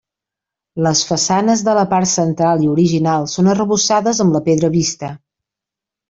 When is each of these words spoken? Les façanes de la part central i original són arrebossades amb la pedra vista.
Les 0.85 1.01
façanes 1.09 1.59
de 1.67 1.75
la 1.79 1.83
part 1.91 2.09
central 2.11 2.63
i 2.67 2.69
original 2.75 3.27
són 3.33 3.49
arrebossades 3.53 4.23
amb 4.25 4.37
la 4.39 4.41
pedra 4.47 4.71
vista. 4.77 5.11